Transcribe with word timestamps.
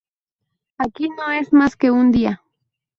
Aquí 0.79 1.09
no 1.11 1.29
es 1.29 1.53
más 1.53 1.75
que 1.75 1.91
un 1.91 2.11
día. 2.11 2.41